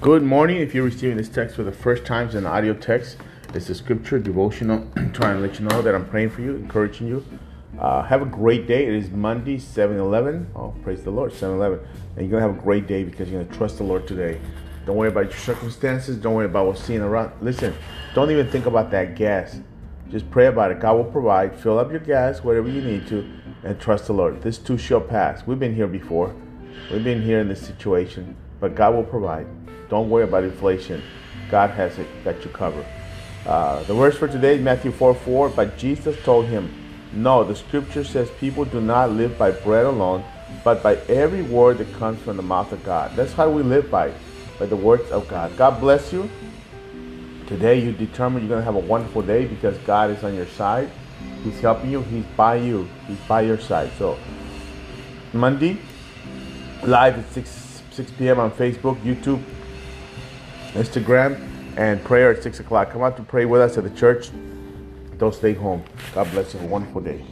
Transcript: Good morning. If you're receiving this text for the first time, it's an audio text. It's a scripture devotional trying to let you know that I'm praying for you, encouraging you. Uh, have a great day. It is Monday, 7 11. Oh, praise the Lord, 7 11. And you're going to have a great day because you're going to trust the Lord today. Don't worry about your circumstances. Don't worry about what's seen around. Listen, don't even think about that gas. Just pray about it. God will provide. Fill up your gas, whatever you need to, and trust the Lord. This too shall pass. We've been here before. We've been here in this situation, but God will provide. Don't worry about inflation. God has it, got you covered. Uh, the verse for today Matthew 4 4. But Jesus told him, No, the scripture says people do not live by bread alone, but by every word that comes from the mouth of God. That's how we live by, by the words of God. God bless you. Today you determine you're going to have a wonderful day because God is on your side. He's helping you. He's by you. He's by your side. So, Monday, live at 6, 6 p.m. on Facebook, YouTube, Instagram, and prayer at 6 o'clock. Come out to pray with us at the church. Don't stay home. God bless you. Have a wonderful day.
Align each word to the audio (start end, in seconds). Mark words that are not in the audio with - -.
Good 0.00 0.22
morning. 0.22 0.62
If 0.62 0.74
you're 0.74 0.84
receiving 0.84 1.18
this 1.18 1.28
text 1.28 1.56
for 1.56 1.62
the 1.62 1.72
first 1.72 2.06
time, 2.06 2.24
it's 2.24 2.34
an 2.34 2.46
audio 2.46 2.72
text. 2.72 3.18
It's 3.52 3.68
a 3.68 3.74
scripture 3.74 4.18
devotional 4.18 4.88
trying 5.12 5.36
to 5.36 5.40
let 5.40 5.60
you 5.60 5.66
know 5.66 5.82
that 5.82 5.94
I'm 5.94 6.08
praying 6.08 6.30
for 6.30 6.40
you, 6.40 6.56
encouraging 6.56 7.06
you. 7.06 7.22
Uh, 7.78 8.02
have 8.04 8.22
a 8.22 8.24
great 8.24 8.66
day. 8.66 8.86
It 8.86 8.94
is 8.94 9.10
Monday, 9.10 9.58
7 9.58 9.98
11. 9.98 10.52
Oh, 10.56 10.74
praise 10.82 11.04
the 11.04 11.10
Lord, 11.10 11.34
7 11.34 11.54
11. 11.54 11.80
And 12.16 12.16
you're 12.16 12.30
going 12.30 12.42
to 12.42 12.48
have 12.48 12.58
a 12.58 12.62
great 12.62 12.86
day 12.86 13.04
because 13.04 13.28
you're 13.28 13.42
going 13.42 13.52
to 13.52 13.58
trust 13.58 13.76
the 13.76 13.84
Lord 13.84 14.08
today. 14.08 14.40
Don't 14.86 14.96
worry 14.96 15.10
about 15.10 15.26
your 15.26 15.38
circumstances. 15.38 16.16
Don't 16.16 16.32
worry 16.32 16.46
about 16.46 16.64
what's 16.64 16.82
seen 16.82 17.02
around. 17.02 17.32
Listen, 17.42 17.74
don't 18.14 18.30
even 18.30 18.48
think 18.48 18.64
about 18.64 18.90
that 18.92 19.16
gas. 19.16 19.60
Just 20.08 20.30
pray 20.30 20.46
about 20.46 20.70
it. 20.70 20.80
God 20.80 20.94
will 20.94 21.12
provide. 21.12 21.54
Fill 21.60 21.78
up 21.78 21.90
your 21.90 22.00
gas, 22.00 22.42
whatever 22.42 22.70
you 22.70 22.80
need 22.80 23.06
to, 23.08 23.30
and 23.64 23.78
trust 23.78 24.06
the 24.06 24.14
Lord. 24.14 24.40
This 24.40 24.56
too 24.56 24.78
shall 24.78 25.02
pass. 25.02 25.46
We've 25.46 25.58
been 25.58 25.74
here 25.74 25.86
before. 25.86 26.34
We've 26.90 27.04
been 27.04 27.20
here 27.20 27.40
in 27.40 27.48
this 27.48 27.60
situation, 27.60 28.34
but 28.60 28.74
God 28.74 28.94
will 28.94 29.04
provide. 29.04 29.46
Don't 29.90 30.08
worry 30.08 30.24
about 30.24 30.44
inflation. 30.44 31.02
God 31.50 31.70
has 31.70 31.98
it, 31.98 32.06
got 32.24 32.42
you 32.44 32.50
covered. 32.50 32.86
Uh, 33.44 33.82
the 33.84 33.94
verse 33.94 34.16
for 34.16 34.28
today 34.28 34.58
Matthew 34.58 34.92
4 34.92 35.14
4. 35.14 35.48
But 35.50 35.76
Jesus 35.76 36.16
told 36.22 36.46
him, 36.46 36.72
No, 37.12 37.42
the 37.42 37.56
scripture 37.56 38.04
says 38.04 38.30
people 38.38 38.64
do 38.64 38.80
not 38.80 39.10
live 39.10 39.36
by 39.36 39.50
bread 39.50 39.86
alone, 39.86 40.24
but 40.64 40.82
by 40.82 40.96
every 41.08 41.42
word 41.42 41.78
that 41.78 41.92
comes 41.94 42.22
from 42.22 42.36
the 42.36 42.42
mouth 42.42 42.70
of 42.72 42.84
God. 42.84 43.16
That's 43.16 43.32
how 43.32 43.50
we 43.50 43.62
live 43.62 43.90
by, 43.90 44.12
by 44.58 44.66
the 44.66 44.76
words 44.76 45.10
of 45.10 45.26
God. 45.28 45.56
God 45.56 45.80
bless 45.80 46.12
you. 46.12 46.30
Today 47.48 47.80
you 47.80 47.90
determine 47.90 48.42
you're 48.42 48.48
going 48.48 48.60
to 48.60 48.64
have 48.64 48.76
a 48.76 48.86
wonderful 48.86 49.22
day 49.22 49.44
because 49.44 49.76
God 49.78 50.10
is 50.10 50.22
on 50.22 50.36
your 50.36 50.46
side. 50.46 50.88
He's 51.42 51.58
helping 51.58 51.90
you. 51.90 52.02
He's 52.02 52.24
by 52.36 52.56
you. 52.56 52.88
He's 53.08 53.18
by 53.26 53.40
your 53.40 53.58
side. 53.58 53.90
So, 53.98 54.16
Monday, 55.32 55.78
live 56.84 57.18
at 57.18 57.32
6, 57.32 57.82
6 57.90 58.10
p.m. 58.12 58.38
on 58.38 58.52
Facebook, 58.52 59.00
YouTube, 59.00 59.42
Instagram, 60.74 61.38
and 61.76 62.02
prayer 62.04 62.30
at 62.30 62.42
6 62.42 62.60
o'clock. 62.60 62.90
Come 62.90 63.02
out 63.02 63.16
to 63.16 63.22
pray 63.22 63.44
with 63.44 63.60
us 63.60 63.78
at 63.78 63.84
the 63.84 63.90
church. 63.90 64.30
Don't 65.18 65.34
stay 65.34 65.54
home. 65.54 65.84
God 66.14 66.30
bless 66.30 66.54
you. 66.54 66.60
Have 66.60 66.68
a 66.68 66.72
wonderful 66.72 67.00
day. 67.00 67.24